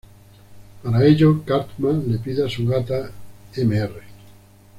[0.81, 3.11] Para ello Cartman le pide a su gata
[3.55, 4.01] Mr.